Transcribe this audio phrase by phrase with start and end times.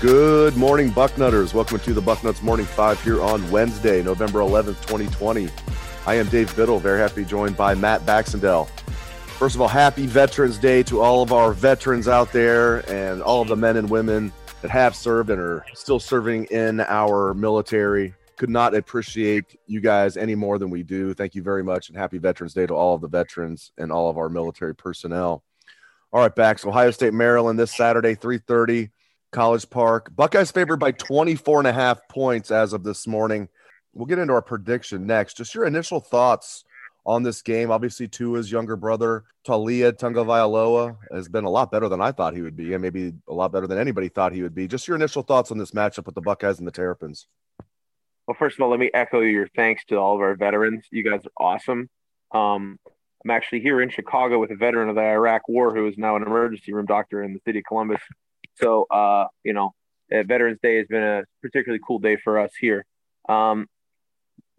[0.00, 1.52] Good morning, Bucknutters.
[1.52, 5.50] Welcome to the Bucknuts Morning Five here on Wednesday, November 11th, 2020.
[6.06, 8.66] I am Dave Biddle, very happy to be joined by Matt Baxendell.
[9.38, 13.42] First of all, happy Veterans Day to all of our veterans out there and all
[13.42, 14.32] of the men and women
[14.62, 18.14] that have served and are still serving in our military.
[18.38, 21.12] Could not appreciate you guys any more than we do.
[21.12, 24.08] Thank you very much, and happy Veterans Day to all of the veterans and all
[24.08, 25.44] of our military personnel.
[26.10, 26.58] All right, back.
[26.58, 28.88] So Ohio State, Maryland this Saturday, 3:30,
[29.30, 30.14] College Park.
[30.14, 33.48] Buckeyes favored by 24 and a half points as of this morning.
[33.92, 35.36] We'll get into our prediction next.
[35.36, 36.64] Just your initial thoughts
[37.06, 37.70] on this game.
[37.70, 42.42] Obviously, Tua's younger brother, Taulia Tagovailoa, has been a lot better than I thought he
[42.42, 44.68] would be, and maybe a lot better than anybody thought he would be.
[44.68, 47.26] Just your initial thoughts on this matchup with the Buckeyes and the Terrapins.
[48.26, 50.86] Well, first of all, let me echo your thanks to all of our veterans.
[50.90, 51.88] You guys are awesome.
[52.32, 52.78] Um,
[53.24, 56.16] I'm actually here in Chicago with a veteran of the Iraq War who is now
[56.16, 58.00] an emergency room doctor in the city of Columbus.
[58.60, 59.72] So, uh, you know,
[60.10, 62.84] Veterans Day has been a particularly cool day for us here.
[63.28, 63.66] Um,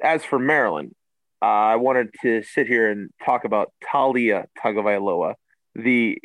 [0.02, 0.94] as for Maryland,
[1.42, 5.36] uh, I wanted to sit here and talk about Taulia Tagovailoa,
[5.76, 6.18] the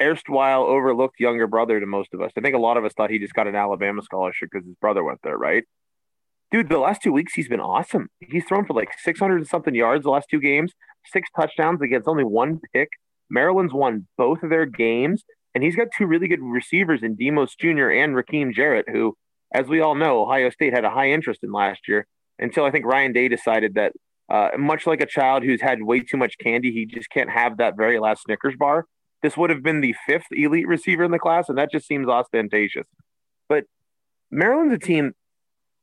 [0.00, 2.32] erstwhile overlooked younger brother to most of us.
[2.36, 4.76] I think a lot of us thought he just got an Alabama scholarship because his
[4.76, 5.64] brother went there, right?
[6.50, 8.08] Dude, the last two weeks he's been awesome.
[8.20, 10.72] He's thrown for like 600 and something yards the last two games
[11.12, 12.88] six touchdowns against only one pick.
[13.30, 15.24] Maryland's won both of their games,
[15.54, 17.90] and he's got two really good receivers in Demus Jr.
[17.90, 19.16] and Rakim Jarrett, who,
[19.52, 22.06] as we all know, Ohio State had a high interest in last year
[22.38, 23.92] until I think Ryan Day decided that,
[24.28, 27.58] uh, much like a child who's had way too much candy, he just can't have
[27.58, 28.86] that very last Snickers bar.
[29.22, 32.08] This would have been the fifth elite receiver in the class, and that just seems
[32.08, 32.86] ostentatious.
[33.48, 33.64] But
[34.30, 35.12] Maryland's a team,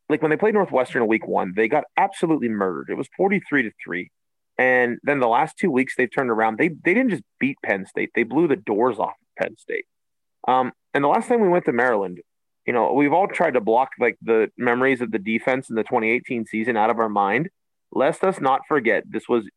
[0.10, 2.90] like when they played Northwestern in week one, they got absolutely murdered.
[2.90, 4.12] It was 43 to 3.
[4.58, 6.58] And then the last two weeks they've turned around.
[6.58, 9.86] They they didn't just beat Penn State; they blew the doors off Penn State.
[10.48, 12.20] Um, and the last time we went to Maryland,
[12.66, 15.84] you know, we've all tried to block like the memories of the defense in the
[15.84, 17.50] 2018 season out of our mind.
[17.92, 19.50] Lest us not forget, this was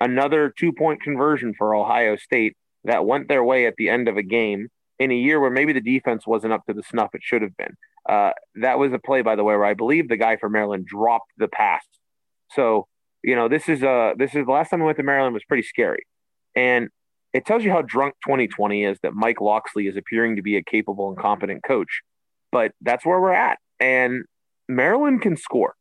[0.00, 4.16] another two point conversion for Ohio State that went their way at the end of
[4.16, 7.22] a game in a year where maybe the defense wasn't up to the snuff it
[7.22, 7.76] should have been.
[8.08, 10.86] Uh, that was a play, by the way, where I believe the guy from Maryland
[10.86, 11.84] dropped the pass.
[12.52, 12.86] So
[13.26, 15.44] you know, this is uh this is the last time I went to Maryland was
[15.44, 16.06] pretty scary.
[16.54, 16.88] And
[17.36, 20.62] it tells you how drunk 2020 is that Mike Locksley is appearing to be a
[20.62, 22.00] capable and competent coach.
[22.50, 23.58] But that's where we're at.
[23.78, 24.24] And
[24.70, 25.74] Maryland can score.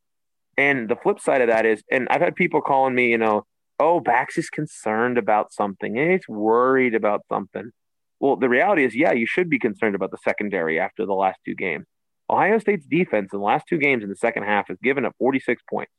[0.58, 3.46] And the flip side of that is, and I've had people calling me, you know,
[3.80, 5.96] oh, Bax is concerned about something.
[5.96, 7.72] He's worried about something.
[8.20, 11.40] Well, the reality is, yeah, you should be concerned about the secondary after the last
[11.46, 11.86] two games.
[12.30, 15.14] Ohio State's defense in the last two games in the second half has given up
[15.20, 15.92] 46 points.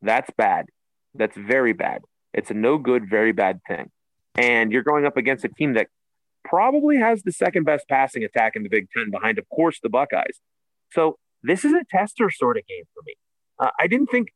[0.00, 0.66] That's bad.
[1.12, 2.02] That's very bad.
[2.32, 3.90] It's a no good, very bad thing.
[4.34, 5.88] And you're going up against a team that
[6.44, 9.88] probably has the second best passing attack in the Big Ten behind, of course, the
[9.88, 10.40] Buckeyes.
[10.90, 13.14] So this is a tester sort of game for me.
[13.58, 14.28] Uh, I didn't think,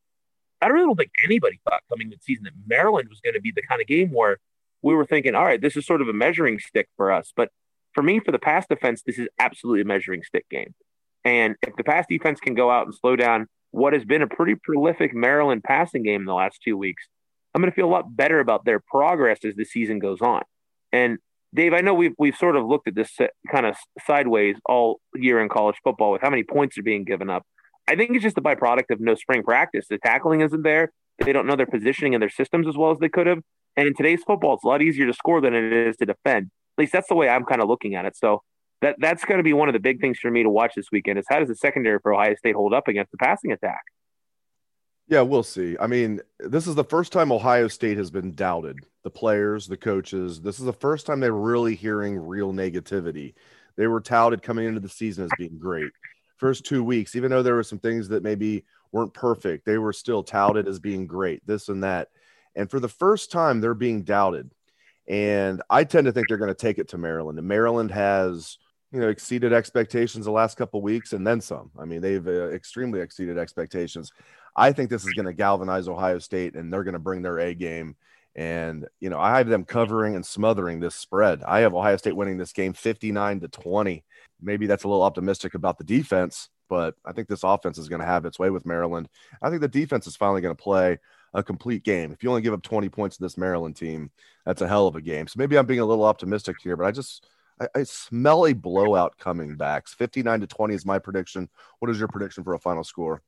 [0.61, 3.51] I really don't think anybody thought coming this season that Maryland was going to be
[3.55, 4.37] the kind of game where
[4.81, 7.33] we were thinking, all right, this is sort of a measuring stick for us.
[7.35, 7.49] But
[7.93, 10.75] for me, for the pass defense, this is absolutely a measuring stick game.
[11.25, 14.27] And if the pass defense can go out and slow down what has been a
[14.27, 17.07] pretty prolific Maryland passing game in the last two weeks,
[17.57, 20.43] I'm going to feel a lot better about their progress as the season goes on.
[20.91, 21.17] And
[21.55, 23.17] Dave, I know we've we've sort of looked at this
[23.51, 23.75] kind of
[24.05, 27.41] sideways all year in college football with how many points are being given up.
[27.87, 29.87] I think it's just a byproduct of no spring practice.
[29.89, 30.91] The tackling isn't there.
[31.17, 33.39] They don't know their positioning and their systems as well as they could have.
[33.75, 36.51] And in today's football, it's a lot easier to score than it is to defend.
[36.77, 38.15] At least that's the way I'm kind of looking at it.
[38.15, 38.43] So
[38.81, 40.91] that that's going to be one of the big things for me to watch this
[40.91, 43.81] weekend is how does the secondary for Ohio State hold up against the passing attack?
[45.07, 45.77] Yeah, we'll see.
[45.79, 48.85] I mean, this is the first time Ohio State has been doubted.
[49.03, 50.41] The players, the coaches.
[50.41, 53.33] This is the first time they're really hearing real negativity.
[53.77, 55.91] They were touted coming into the season as being great.
[56.35, 59.93] First two weeks, even though there were some things that maybe weren't perfect, they were
[59.93, 62.09] still touted as being great, this and that.
[62.55, 64.51] And for the first time, they're being doubted.
[65.07, 67.39] And I tend to think they're going to take it to Maryland.
[67.39, 68.57] And Maryland has
[68.91, 71.71] you know exceeded expectations the last couple weeks and then some.
[71.77, 74.11] I mean, they've uh, extremely exceeded expectations.
[74.57, 77.39] I think this is going to galvanize Ohio State, and they're going to bring their
[77.39, 77.95] A game.
[78.35, 81.43] And you know, I have them covering and smothering this spread.
[81.43, 84.03] I have Ohio State winning this game 59 to 20.
[84.41, 88.01] Maybe that's a little optimistic about the defense, but I think this offense is going
[88.01, 89.09] to have its way with Maryland.
[89.41, 90.99] I think the defense is finally going to play
[91.33, 92.11] a complete game.
[92.11, 94.11] If you only give up 20 points to this Maryland team,
[94.45, 95.27] that's a hell of a game.
[95.27, 97.27] So maybe I'm being a little optimistic here, but I just
[97.59, 99.87] I, I smell a blowout coming back.
[99.87, 101.49] 59 to 20 is my prediction.
[101.79, 103.21] What is your prediction for a final score?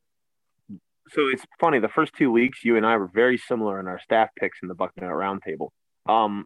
[1.12, 1.80] So it's funny.
[1.80, 4.68] The first two weeks, you and I were very similar in our staff picks in
[4.68, 5.70] the Bucknut Roundtable.
[6.08, 6.46] Um,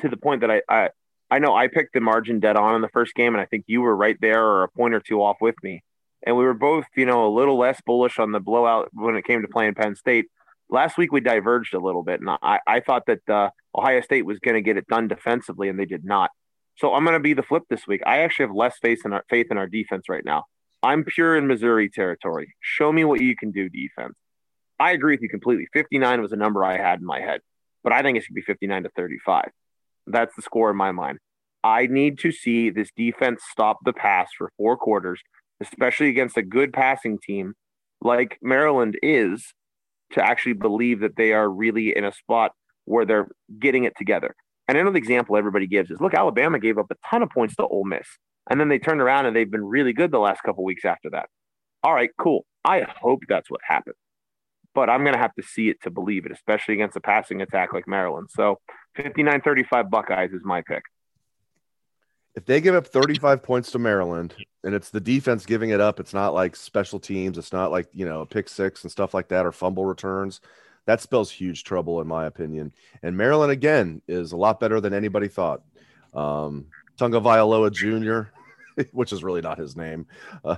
[0.00, 0.88] to the point that I, I
[1.30, 3.64] I know I picked the margin dead on in the first game, and I think
[3.66, 5.82] you were right there or a point or two off with me.
[6.26, 9.24] And we were both, you know, a little less bullish on the blowout when it
[9.24, 10.26] came to playing Penn State.
[10.70, 14.24] Last week we diverged a little bit, and I, I thought that uh, Ohio State
[14.24, 16.30] was going to get it done defensively, and they did not.
[16.76, 18.02] So I'm going to be the flip this week.
[18.06, 20.44] I actually have less faith in our faith in our defense right now.
[20.84, 22.54] I'm pure in Missouri territory.
[22.60, 24.14] Show me what you can do, defense.
[24.78, 25.66] I agree with you completely.
[25.72, 27.40] 59 was a number I had in my head,
[27.82, 29.48] but I think it should be 59 to 35.
[30.06, 31.20] That's the score in my mind.
[31.62, 35.22] I need to see this defense stop the pass for four quarters,
[35.58, 37.54] especially against a good passing team
[38.02, 39.54] like Maryland is,
[40.12, 42.52] to actually believe that they are really in a spot
[42.84, 43.28] where they're
[43.58, 44.34] getting it together.
[44.68, 47.66] And another example everybody gives is look, Alabama gave up a ton of points to
[47.66, 48.06] Ole Miss,
[48.50, 51.10] and then they turned around and they've been really good the last couple weeks after
[51.10, 51.28] that.
[51.82, 52.46] All right, cool.
[52.64, 53.96] I hope that's what happened
[54.74, 57.40] but I'm going to have to see it to believe it, especially against a passing
[57.40, 58.28] attack like Maryland.
[58.30, 58.58] So
[58.96, 60.82] 59 35 Buckeyes is my pick.
[62.34, 66.00] If they give up 35 points to Maryland and it's the defense giving it up,
[66.00, 69.28] it's not like special teams, it's not like, you know, pick six and stuff like
[69.28, 70.40] that or fumble returns.
[70.86, 72.72] That spells huge trouble, in my opinion.
[73.02, 75.62] And Maryland, again, is a lot better than anybody thought.
[76.12, 76.66] Um,
[76.98, 78.30] Tagovailoa Jr.,
[78.92, 80.06] which is really not his name,
[80.44, 80.56] uh,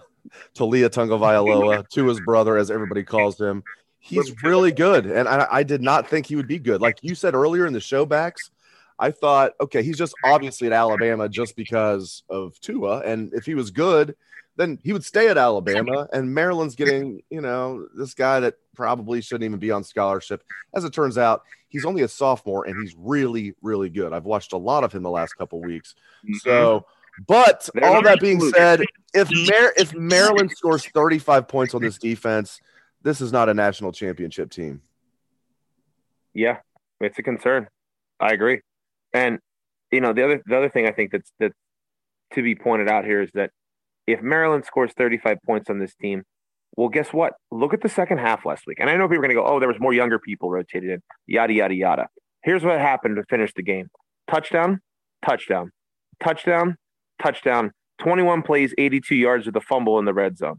[0.55, 3.63] Taulia Tagovailoa, to his brother, as everybody calls him
[4.07, 6.81] he's really good, and I, I, did not think he would be good.
[6.81, 8.51] Like you said earlier in the show Bax,
[8.99, 13.55] I thought, okay, he's just obviously at Alabama just because of Tua, and if he
[13.55, 14.15] was good,
[14.57, 16.09] then he would stay at Alabama.
[16.13, 20.43] And Maryland's getting, you know, this guy that probably shouldn't even be on scholarship.
[20.75, 24.13] As it turns out, he's only a sophomore, and he's really, really good.
[24.13, 25.95] I've watched a lot of him the last couple weeks,
[26.25, 26.35] mm-hmm.
[26.37, 26.87] so.
[27.27, 28.83] But all that being said,
[29.15, 32.61] if Mar- if Maryland scores 35 points on this defense,
[33.03, 34.83] this is not a national championship team.
[36.35, 36.59] Yeah,
[37.01, 37.69] it's a concern.
[38.21, 38.61] I agree.
[39.15, 39.39] And
[39.91, 41.53] you know, the other the other thing I think that's that
[42.35, 43.51] to be pointed out here is that
[44.07, 46.23] if Maryland scores 35 points on this team,
[46.77, 47.35] well, guess what?
[47.51, 48.79] Look at the second half last week.
[48.81, 50.91] And I know people are going to go, oh, there was more younger people rotated
[50.91, 52.07] in, yada, yada, yada.
[52.43, 53.89] Here's what happened to finish the game
[54.29, 54.81] touchdown,
[55.25, 55.71] touchdown,
[56.23, 56.77] touchdown,
[57.21, 60.59] touchdown, 21 plays, 82 yards with a fumble in the red zone.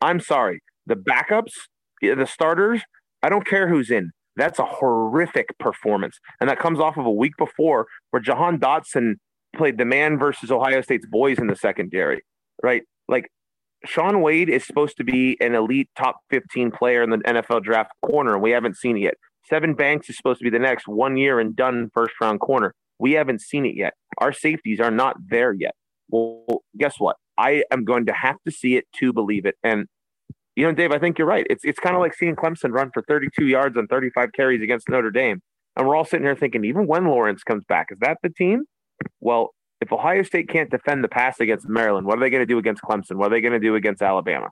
[0.00, 1.52] I'm sorry the backups,
[2.00, 2.82] the starters,
[3.22, 4.10] I don't care who's in.
[4.36, 6.18] That's a horrific performance.
[6.40, 9.14] And that comes off of a week before where Jahan Dotson
[9.54, 12.22] played the man versus Ohio State's boys in the secondary,
[12.62, 12.82] right?
[13.08, 13.30] Like
[13.84, 17.90] Shaun Wade is supposed to be an elite top 15 player in the NFL draft
[18.04, 19.14] corner, and we haven't seen it yet.
[19.50, 22.74] Sevyn Banks is supposed to be the next one year and done first round corner.
[22.98, 23.94] We haven't seen it yet.
[24.18, 25.74] Our safeties are not there yet.
[26.08, 27.16] Well, guess what?
[27.36, 29.56] I am going to have to see it to believe it.
[29.62, 29.86] And
[30.54, 31.46] you know, Dave, I think you're right.
[31.48, 34.88] It's it's kind of like seeing Clemson run for 32 yards on 35 carries against
[34.88, 35.40] Notre Dame.
[35.76, 38.64] And we're all sitting here thinking, even when Lawrence comes back, is that the team?
[39.20, 39.50] Well,
[39.82, 42.58] if Ohio State can't defend the pass against Maryland, what are they going to do
[42.58, 43.16] against Clemson?
[43.16, 44.50] What are they going to do against Alabama?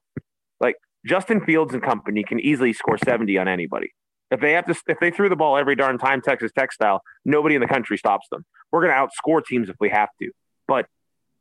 [0.60, 0.74] Like
[1.06, 3.92] Justin Fields and company can easily score 70 on anybody.
[4.32, 7.02] If they have to, if they threw the ball every darn time, Texas Tech style,
[7.24, 8.44] nobody in the country stops them.
[8.72, 10.32] We're going to outscore teams if we have to.
[10.66, 10.86] But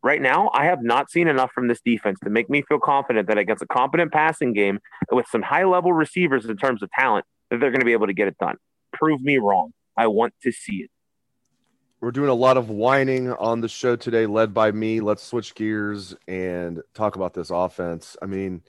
[0.03, 3.27] right now, I have not seen enough from this defense to make me feel confident
[3.27, 4.79] that against a competent passing game
[5.11, 8.07] with some high level receivers in terms of talent, that they're going to be able
[8.07, 8.57] to get it done.
[8.93, 9.71] Prove me wrong.
[9.97, 10.91] I want to see it.
[12.01, 15.01] We're doing a lot of whining on the show today, led by me.
[15.01, 18.15] Let's switch gears and talk about this offense.
[18.21, 18.61] I mean,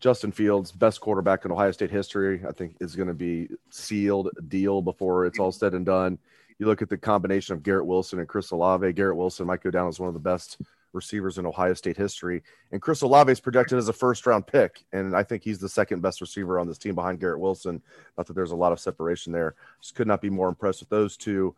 [0.00, 4.28] Justin Fields, best quarterback in Ohio State history, I think is going to be sealed
[4.48, 6.18] deal before it's all said and done.
[6.58, 8.92] You look at the combination of Garrett Wilson and Chris Olave.
[8.92, 10.58] Garrett Wilson might go down as one of the best
[10.92, 12.42] receivers in Ohio State history.
[12.70, 14.84] And Chris Olave is projected as a first round pick.
[14.92, 17.80] And I think he's the second best receiver on this team behind Garrett Wilson.
[18.18, 19.54] Not that there's a lot of separation there.
[19.80, 21.54] Just could not be more impressed with those two.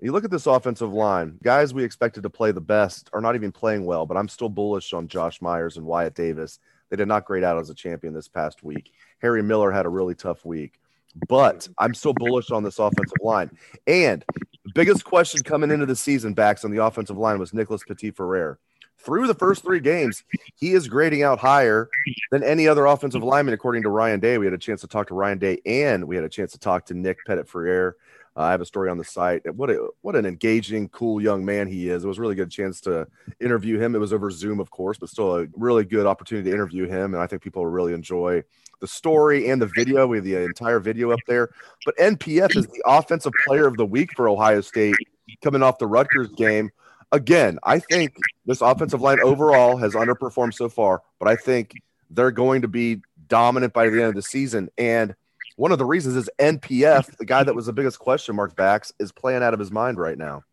[0.00, 3.34] You look at this offensive line, guys we expected to play the best are not
[3.34, 6.60] even playing well, but I'm still bullish on Josh Myers and Wyatt Davis.
[6.88, 8.92] They did not grade out as a champion this past week.
[9.18, 10.80] Harry Miller had a really tough week
[11.26, 13.50] but I'm still bullish on this offensive line.
[13.86, 14.24] And
[14.64, 18.10] the biggest question coming into the season Bax on the offensive line was Nicholas Petit
[18.12, 18.58] Frere.
[18.98, 20.24] Through the first three games,
[20.56, 21.88] he is grading out higher
[22.32, 24.38] than any other offensive lineman, according to Ryan Day.
[24.38, 26.58] We had a chance to talk to Ryan Day, and we had a chance to
[26.58, 27.96] talk to Nick Petit Frere.
[28.38, 29.42] Uh, I have a story on the site.
[29.52, 32.04] What a what an engaging, cool young man he is.
[32.04, 33.08] It was really good chance to
[33.40, 33.96] interview him.
[33.96, 37.14] It was over Zoom, of course, but still a really good opportunity to interview him.
[37.14, 38.44] And I think people will really enjoy
[38.80, 40.06] the story and the video.
[40.06, 41.50] We have the entire video up there.
[41.84, 44.94] But NPF is the offensive player of the week for Ohio State
[45.42, 46.70] coming off the Rutgers game.
[47.10, 48.14] Again, I think
[48.46, 51.72] this offensive line overall has underperformed so far, but I think
[52.10, 54.68] they're going to be dominant by the end of the season.
[54.78, 55.16] And
[55.58, 58.92] one of the reasons is NPF, the guy that was the biggest question mark Bax,
[59.00, 60.44] is playing out of his mind right now.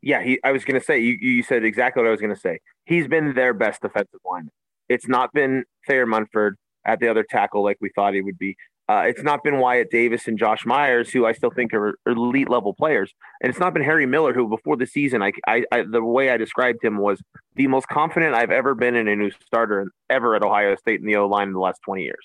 [0.00, 0.40] Yeah, he.
[0.42, 1.18] I was going to say you.
[1.20, 2.60] You said exactly what I was going to say.
[2.86, 4.50] He's been their best defensive lineman.
[4.88, 8.56] It's not been Thayer Munford at the other tackle like we thought he would be.
[8.88, 12.48] Uh, it's not been Wyatt Davis and Josh Myers, who I still think are elite
[12.48, 13.12] level players,
[13.42, 16.30] and it's not been Harry Miller, who before the season, I, I, I, the way
[16.30, 17.22] I described him was
[17.54, 21.06] the most confident I've ever been in a new starter ever at Ohio State in
[21.06, 22.24] the O line in the last twenty years.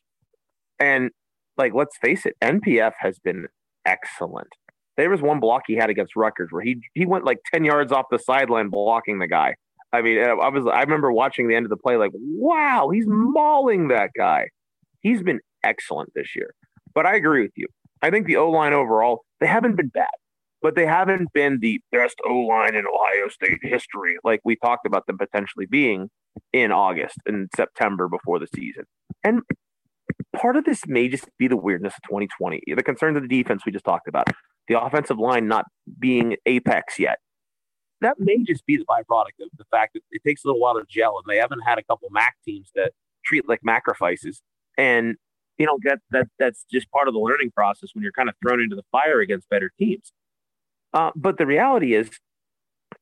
[0.79, 1.11] And
[1.57, 3.47] like, let's face it, NPF has been
[3.85, 4.49] excellent.
[4.97, 7.91] There was one block he had against Rutgers where he he went like ten yards
[7.91, 9.55] off the sideline blocking the guy.
[9.93, 13.05] I mean, I was I remember watching the end of the play like, wow, he's
[13.05, 13.31] mm-hmm.
[13.31, 14.49] mauling that guy.
[15.01, 16.53] He's been excellent this year.
[16.93, 17.67] But I agree with you.
[18.01, 20.07] I think the O line overall, they haven't been bad,
[20.61, 24.85] but they haven't been the best O line in Ohio State history, like we talked
[24.85, 26.09] about them potentially being
[26.53, 28.83] in August and September before the season.
[29.23, 29.41] And
[30.37, 33.63] part of this may just be the weirdness of 2020, the concerns of the defense
[33.65, 34.27] we just talked about,
[34.67, 35.65] the offensive line not
[35.99, 37.19] being apex yet.
[38.01, 40.75] That may just be the byproduct of the fact that it takes a little while
[40.75, 42.91] to gel, and they haven't had a couple MAC teams that
[43.25, 44.41] treat like sacrifices.
[44.77, 45.15] And
[45.57, 48.35] you know that that that's just part of the learning process when you're kind of
[48.41, 50.11] thrown into the fire against better teams.
[50.93, 52.11] Uh, but the reality is,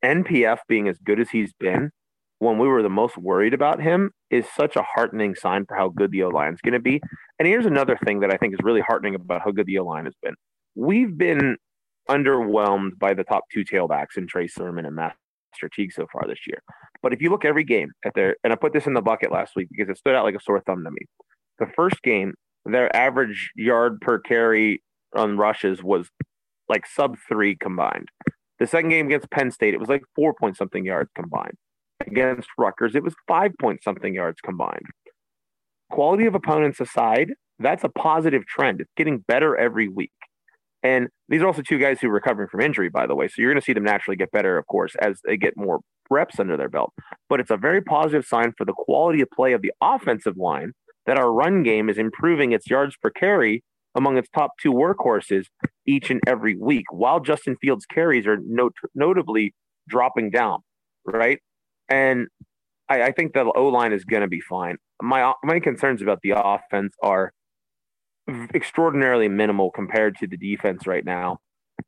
[0.03, 1.91] NPF being as good as he's been
[2.39, 5.89] when we were the most worried about him is such a heartening sign for how
[5.89, 7.01] good the O line is going to be.
[7.39, 9.85] And here's another thing that I think is really heartening about how good the O
[9.85, 10.35] line has been.
[10.75, 11.57] We've been
[12.09, 16.45] underwhelmed by the top two tailbacks in Trey Sermon and Master Teague so far this
[16.45, 16.61] year.
[17.01, 19.31] But if you look every game at their, and I put this in the bucket
[19.31, 21.05] last week because it stood out like a sore thumb to me.
[21.59, 22.33] The first game,
[22.65, 24.83] their average yard per carry
[25.15, 26.09] on rushes was
[26.67, 28.09] like sub three combined.
[28.59, 31.57] The second game against Penn State, it was like four point something yards combined.
[32.01, 34.85] Against Rutgers, it was five point something yards combined.
[35.91, 38.81] Quality of opponents aside, that's a positive trend.
[38.81, 40.11] It's getting better every week.
[40.83, 43.27] And these are also two guys who are recovering from injury, by the way.
[43.27, 45.79] So you're going to see them naturally get better, of course, as they get more
[46.09, 46.93] reps under their belt.
[47.29, 50.73] But it's a very positive sign for the quality of play of the offensive line
[51.05, 53.63] that our run game is improving its yards per carry
[53.95, 55.45] among its top two workhorses
[55.87, 59.53] each and every week, while Justin Fields' carries are not- notably
[59.87, 60.59] dropping down,
[61.05, 61.39] right?
[61.89, 62.27] And
[62.89, 64.77] I, I think the O line is going to be fine.
[65.01, 67.31] My my concerns about the offense are
[68.53, 71.39] extraordinarily minimal compared to the defense right now,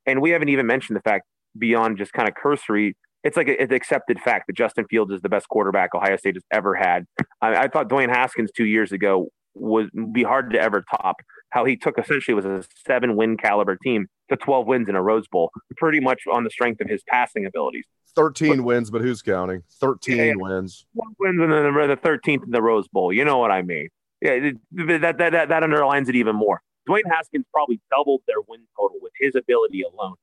[0.05, 1.25] and we haven't even mentioned the fact
[1.57, 5.29] beyond just kind of cursory it's like an accepted fact that Justin Fields is the
[5.29, 7.05] best quarterback Ohio State has ever had.
[7.41, 11.17] I, I thought Dwayne Haskins two years ago was be hard to ever top.
[11.49, 15.01] How he took essentially was a seven win caliber team to 12 wins in a
[15.01, 17.85] Rose Bowl, pretty much on the strength of his passing abilities.
[18.15, 19.63] 13 but, wins, but who's counting?
[19.79, 20.85] 13 yeah, wins.
[20.93, 23.13] One wins and then the 13th in the Rose Bowl.
[23.13, 23.89] You know what I mean?
[24.21, 26.61] Yeah, that, that, that, that underlines it even more.
[26.89, 30.15] Dwayne Haskins probably doubled their win total with his ability alone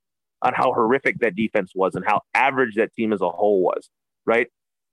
[0.43, 3.89] on how horrific that defense was and how average that team as a whole was,
[4.27, 4.49] right?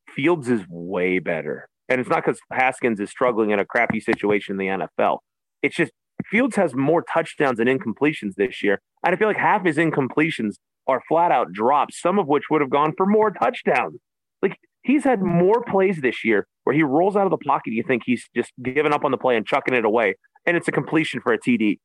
[0.10, 1.68] Fields is way better.
[1.90, 5.20] And it's not because Haskins is struggling in a crappy situation in the NFL.
[5.62, 5.92] It's just
[6.32, 8.82] Fields has more touchdowns and incompletions this year.
[9.06, 10.56] And I feel like half his incompletions
[10.88, 14.00] are flat out drops, some of which would have gone for more touchdowns.
[14.42, 17.74] Like he's had more plays this year where he rolls out of the pocket.
[17.74, 20.68] You think he's just giving up on the play and chucking it away, and it's
[20.68, 21.80] a completion for a TD.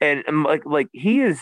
[0.00, 1.40] And, and like like he is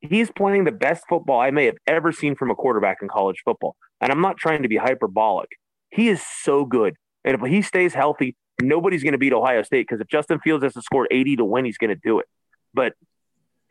[0.00, 3.42] he's playing the best football I may have ever seen from a quarterback in college
[3.44, 3.76] football.
[4.00, 5.48] And I'm not trying to be hyperbolic.
[5.90, 6.94] He is so good.
[7.24, 10.64] And if he stays healthy, nobody's going to beat Ohio State because if Justin Fields
[10.64, 12.26] has to score 80 to win, he's going to do it.
[12.72, 12.94] But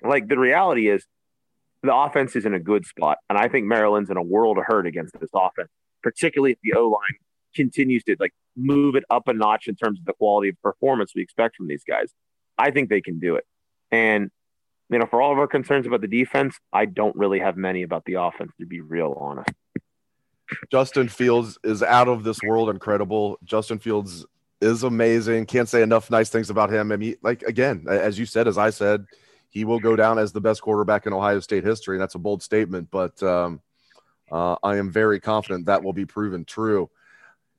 [0.01, 1.05] like the reality is,
[1.81, 3.17] the offense is in a good spot.
[3.29, 5.69] And I think Maryland's in a world of hurt against this offense,
[6.01, 7.17] particularly if the O line
[7.55, 11.11] continues to like move it up a notch in terms of the quality of performance
[11.15, 12.11] we expect from these guys.
[12.57, 13.45] I think they can do it.
[13.91, 14.31] And
[14.89, 17.83] you know, for all of our concerns about the defense, I don't really have many
[17.83, 19.49] about the offense, to be real honest.
[20.71, 23.39] Justin Fields is out of this world incredible.
[23.43, 24.25] Justin Fields
[24.63, 25.45] is amazing.
[25.45, 26.91] Can't say enough nice things about him.
[26.91, 29.05] I mean, like again, as you said, as I said,
[29.49, 31.95] he will go down as the best quarterback in Ohio State history.
[31.95, 33.61] And that's a bold statement, but um,
[34.31, 36.89] uh, I am very confident that will be proven true.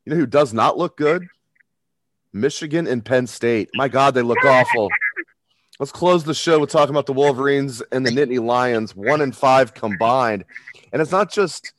[0.05, 1.27] You know who does not look good?
[2.33, 3.71] Michigan and Penn State.
[3.75, 4.89] My God, they look awful.
[5.79, 9.35] Let's close the show with talking about the Wolverines and the Nittany Lions, one and
[9.35, 10.45] five combined.
[10.93, 11.73] And it's not just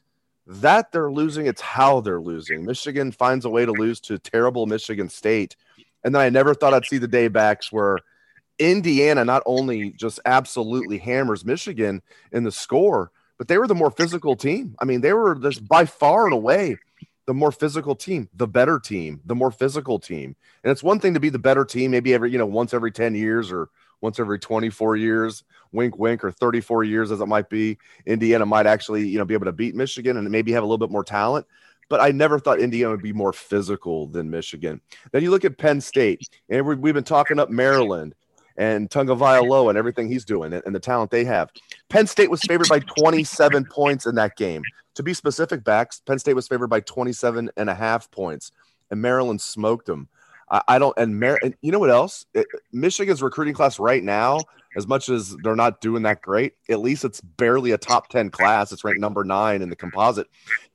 [0.47, 2.65] that they're losing, it's how they're losing.
[2.65, 5.55] Michigan finds a way to lose to terrible Michigan State.
[6.03, 7.97] And then I never thought I'd see the day Bax where
[8.59, 13.91] Indiana not only just absolutely hammers Michigan in the score, but they were the more
[13.91, 14.75] physical team.
[14.79, 16.77] I mean, they were just by far and away
[17.25, 20.35] the more physical team, the better team, the more physical team.
[20.63, 22.91] And it's one thing to be the better team, maybe every, you know, once every
[22.91, 23.69] 10 years or
[24.01, 28.65] once every 24 years, wink, wink, or 34 years as it might be, Indiana might
[28.65, 31.03] actually, you know, be able to beat Michigan and maybe have a little bit more
[31.03, 31.45] talent.
[31.87, 34.81] But I never thought Indiana would be more physical than Michigan.
[35.11, 38.15] Then you look at Penn State, and we've been talking up Maryland
[38.57, 41.51] and Tagovailoa and everything he's doing and the talent they have.
[41.89, 44.61] Penn State was favored by 27 points in that game.
[44.95, 48.51] To be specific, Bax, Penn State was favored by 27 and a half points,
[48.89, 50.07] and Maryland smoked them.
[50.49, 52.25] I, I don't, and, Mar- and you know what else?
[52.33, 54.39] It, Michigan's recruiting class right now,
[54.75, 58.29] as much as they're not doing that great, at least it's barely a top 10
[58.29, 58.71] class.
[58.71, 60.27] It's ranked number nine in the composite.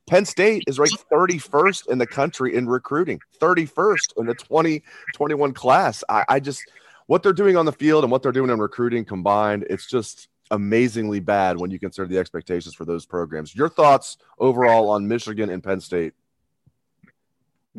[0.08, 6.02] Penn State is ranked 31st in the country in recruiting, 31st in the 2021 class.
[6.08, 6.62] I, I just,
[7.06, 10.28] what they're doing on the field and what they're doing in recruiting combined, it's just
[10.50, 13.54] amazingly bad when you consider the expectations for those programs.
[13.54, 16.14] Your thoughts overall on Michigan and Penn State?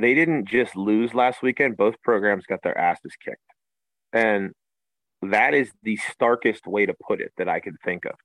[0.01, 3.39] They didn't just lose last weekend, both programs got their asses kicked.
[4.13, 4.51] And
[5.21, 8.15] that is the starkest way to put it that I could think of.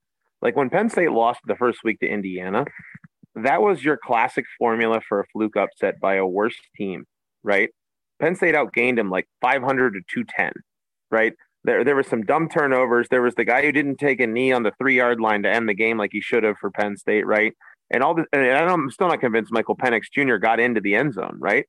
[0.42, 2.64] Like when Penn State lost the first week to Indiana,
[3.34, 7.04] that was your classic formula for a fluke upset by a worse team,
[7.42, 7.70] right?
[8.20, 10.52] Penn State outgained them like 500 to 210
[11.10, 11.34] right?
[11.64, 13.08] There, there were some dumb turnovers.
[13.10, 15.50] There was the guy who didn't take a knee on the three yard line to
[15.50, 17.54] end the game like he should have for Penn State, right?
[17.90, 20.36] And all this, and I'm still not convinced Michael Penix Jr.
[20.36, 21.66] got into the end zone, right?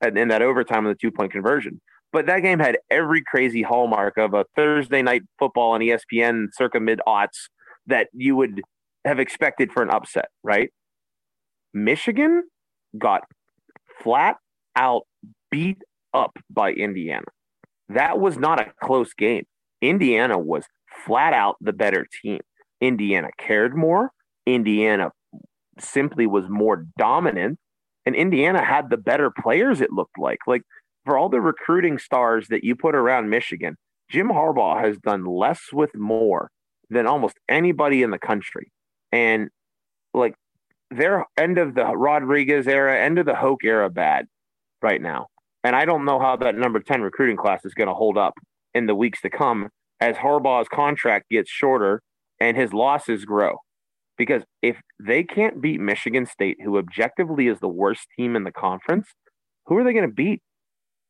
[0.00, 1.80] And in that overtime of the two point conversion.
[2.12, 6.80] But that game had every crazy hallmark of a Thursday night football on ESPN circa
[6.80, 7.48] mid aughts
[7.86, 8.62] that you would
[9.04, 10.70] have expected for an upset, right?
[11.74, 12.44] Michigan
[12.98, 13.22] got
[14.02, 14.36] flat
[14.76, 15.02] out
[15.50, 15.78] beat
[16.14, 17.26] up by Indiana.
[17.88, 19.44] That was not a close game.
[19.80, 20.64] Indiana was
[21.04, 22.40] flat out the better team.
[22.80, 24.10] Indiana cared more.
[24.46, 25.10] Indiana
[25.78, 27.58] simply was more dominant.
[28.04, 30.40] And Indiana had the better players, it looked like.
[30.46, 30.62] Like
[31.04, 33.76] for all the recruiting stars that you put around Michigan,
[34.10, 36.50] Jim Harbaugh has done less with more
[36.90, 38.70] than almost anybody in the country.
[39.10, 39.48] And
[40.12, 40.34] like
[40.90, 44.26] their end of the Rodriguez era, end of the Hoke era bad
[44.82, 45.28] right now.
[45.64, 48.34] And I don't know how that number 10 recruiting class is going to hold up
[48.74, 49.68] in the weeks to come
[50.00, 52.02] as Harbaugh's contract gets shorter
[52.40, 53.58] and his losses grow.
[54.22, 58.52] Because if they can't beat Michigan State, who objectively is the worst team in the
[58.52, 59.08] conference,
[59.66, 60.40] who are they going to beat?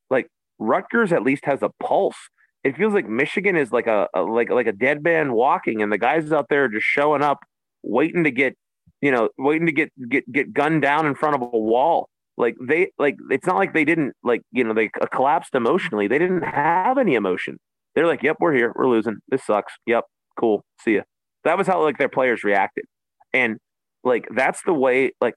[0.08, 2.16] Like Rutgers at least has a pulse.
[2.64, 5.92] It feels like Michigan is like a, a like like a dead man walking, and
[5.92, 7.40] the guys out there are just showing up,
[7.82, 8.54] waiting to get,
[9.02, 12.08] you know, waiting to get get get gunned down in front of a wall.
[12.38, 16.08] Like they like it's not like they didn't like you know they collapsed emotionally.
[16.08, 17.58] They didn't have any emotion.
[17.94, 18.72] They're like, "Yep, we're here.
[18.74, 19.18] We're losing.
[19.28, 19.74] This sucks.
[19.86, 20.04] Yep,
[20.40, 20.64] cool.
[20.80, 21.02] See ya."
[21.44, 22.84] That was how like their players reacted,
[23.32, 23.58] and
[24.04, 25.12] like that's the way.
[25.20, 25.34] Like,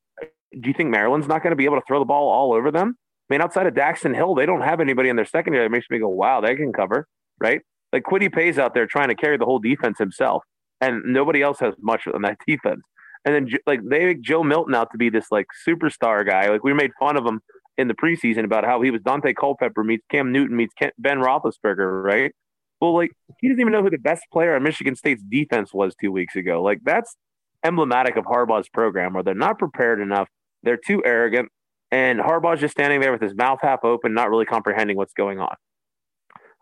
[0.52, 2.72] do you think Maryland's not going to be able to throw the ball all over
[2.72, 2.96] them?
[3.30, 5.88] I mean, outside of Daxton Hill, they don't have anybody in their secondary that makes
[5.90, 7.08] me go, "Wow, they can cover."
[7.40, 7.62] Right?
[7.92, 10.44] Like Kwity Paye's out there trying to carry the whole defense himself,
[10.82, 12.82] and nobody else has much on that defense.
[13.24, 16.50] And then like they make Joe Milton out to be this like superstar guy.
[16.50, 17.42] Like we made fun of him
[17.78, 22.04] in the preseason about how he was Daunte Culpepper meets Cam Newton meets Ben Roethlisberger,
[22.04, 22.32] right?
[22.80, 25.96] Well, like he doesn't even know who the best player on Michigan State's defense was
[25.96, 26.62] two weeks ago.
[26.62, 27.16] Like that's
[27.66, 30.30] emblematic of Harbaugh's program, where they're not prepared enough,
[30.64, 31.50] they're too arrogant,
[31.92, 35.40] and Harbaugh's just standing there with his mouth half open, not really comprehending what's going
[35.40, 35.56] on.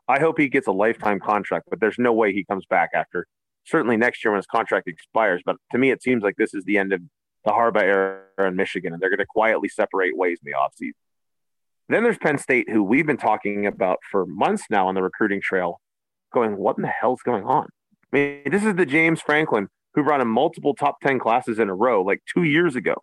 [0.07, 3.25] I hope he gets a lifetime contract, but there's no way he comes back after
[3.65, 5.41] certainly next year when his contract expires.
[5.45, 7.01] But to me, it seems like this is the end of
[7.45, 10.93] the Harbaugh era in Michigan, and they're going to quietly separate ways in the offseason.
[11.89, 15.41] Then there's Penn State, who we've been talking about for months now on the recruiting
[15.41, 15.81] trail,
[16.33, 17.67] going, what in the hell's going on?
[18.11, 21.69] I mean, this is the James Franklin who brought in multiple top 10 classes in
[21.69, 22.95] a row like two years ago.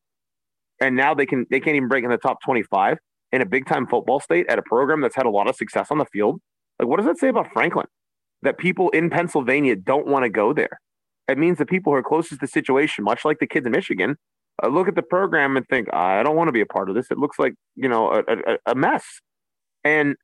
[0.80, 2.98] And now they can they can't even break in the top 25
[3.32, 5.88] in a big time football state at a program that's had a lot of success
[5.90, 6.40] on the field.
[6.78, 7.86] Like, what does that say about Franklin?
[8.42, 10.80] that people in Pennsylvania don't want to go there.
[11.28, 13.72] It means the people who are closest to the situation, much like the kids in
[13.72, 14.16] Michigan,
[14.62, 16.94] uh, look at the program and think, I don't want to be a part of
[16.94, 17.10] this.
[17.10, 19.04] It looks like, you know, a, a, a mess.
[19.84, 20.16] And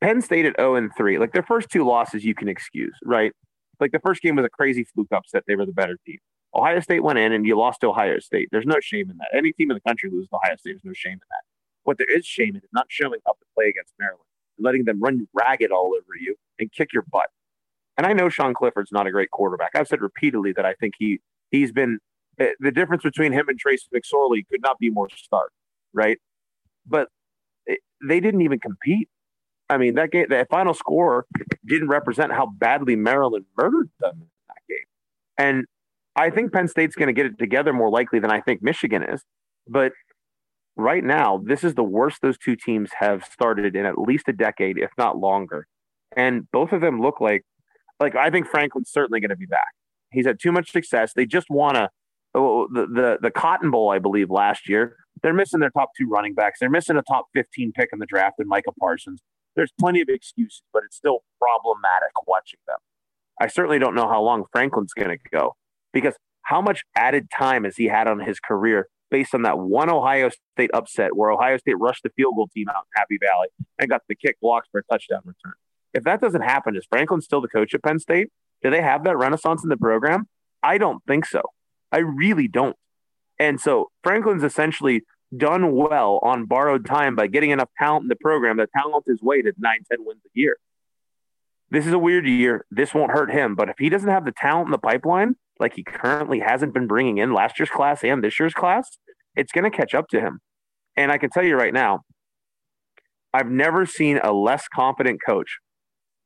[0.00, 3.32] Penn State at 0 and 3, like their first two losses you can excuse, right?
[3.80, 5.44] Like the first game was a crazy fluke upset.
[5.46, 6.18] They were the better team.
[6.54, 8.48] Ohio State went in and you lost to Ohio State.
[8.50, 9.28] There's no shame in that.
[9.32, 10.72] Any team in the country loses to Ohio State.
[10.72, 11.42] There's no shame in that.
[11.84, 14.24] What there is shame in is not showing up to play against Maryland
[14.58, 17.28] letting them run ragged all over you and kick your butt.
[17.96, 19.70] And I know Sean Clifford's not a great quarterback.
[19.74, 21.98] I've said repeatedly that I think he he's been
[22.38, 25.52] eh, the difference between him and Trace McSorley could not be more stark,
[25.92, 26.18] right?
[26.86, 27.08] But
[27.66, 29.08] it, they didn't even compete.
[29.70, 31.26] I mean, that game, that final score
[31.66, 34.86] didn't represent how badly Maryland murdered them in that game.
[35.36, 35.64] And
[36.16, 39.02] I think Penn State's going to get it together more likely than I think Michigan
[39.02, 39.22] is.
[39.68, 39.92] But
[40.76, 44.32] right now, this is the worst those two teams have started in at least a
[44.32, 45.66] decade, if not longer.
[46.16, 47.44] and both of them look like
[48.00, 49.68] like I think Franklin's certainly going to be back.
[50.10, 51.12] He's had too much success.
[51.14, 51.90] They just want to
[52.34, 54.96] oh, oh, the, the the Cotton Bowl, I believe, last year.
[55.22, 56.60] They're missing their top two running backs.
[56.60, 59.20] They're missing a top 15 pick in the draft in Micah Parsons.
[59.58, 62.78] There's plenty of excuses, but it's still problematic watching them.
[63.40, 65.56] I certainly don't know how long Franklin's going to go
[65.92, 69.90] because how much added time has he had on his career based on that one
[69.90, 73.48] Ohio State upset where Ohio State rushed the field goal team out in Happy Valley
[73.80, 75.54] and got the kick blocks for a touchdown return?
[75.92, 78.28] If that doesn't happen, is Franklin still the coach at Penn State?
[78.62, 80.28] Do they have that renaissance in the program?
[80.62, 81.42] I don't think so.
[81.90, 82.76] I really don't.
[83.40, 85.02] And so Franklin's essentially
[85.36, 89.20] done well on borrowed time by getting enough talent in the program that talent is
[89.22, 90.56] weighted nine, 10 wins a year.
[91.70, 92.64] This is a weird year.
[92.70, 93.54] This won't hurt him.
[93.54, 96.86] But if he doesn't have the talent in the pipeline, like he currently hasn't been
[96.86, 98.98] bringing in last year's class and this year's class,
[99.36, 100.40] it's going to catch up to him.
[100.96, 102.02] And I can tell you right now,
[103.34, 105.58] I've never seen a less confident coach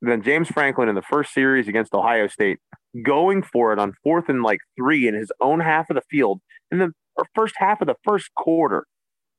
[0.01, 2.59] than James Franklin in the first series against Ohio State,
[3.03, 6.41] going for it on fourth and like three in his own half of the field
[6.71, 6.93] in the
[7.35, 8.85] first half of the first quarter.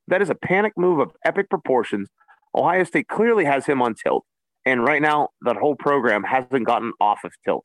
[0.09, 2.09] That is a panic move of epic proportions.
[2.55, 4.25] Ohio State clearly has him on tilt.
[4.67, 7.65] And right now, that whole program hasn't gotten off of tilt.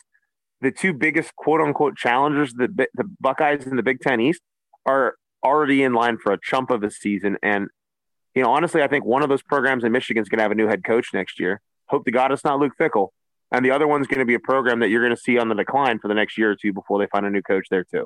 [0.61, 4.41] The two biggest quote unquote challengers, the, the Buckeyes in the Big Ten East,
[4.85, 7.37] are already in line for a chump of a season.
[7.41, 7.67] And,
[8.35, 10.51] you know, honestly, I think one of those programs in Michigan is going to have
[10.51, 11.61] a new head coach next year.
[11.85, 13.09] Hope to God it's not Luke Fickell.
[13.51, 15.49] And the other one's going to be a program that you're going to see on
[15.49, 17.83] the decline for the next year or two before they find a new coach there
[17.83, 18.05] too.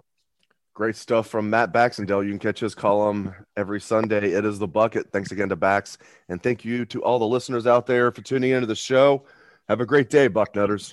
[0.76, 2.24] Great stuff from Matt Baxendell.
[2.24, 4.32] You can catch his column every Sunday.
[4.32, 5.12] It is the bucket.
[5.12, 6.00] Thanks again to Bax.
[6.30, 9.24] And thank you to all the listeners out there for tuning into the show.
[9.70, 10.92] Have a great day, Bucknutters.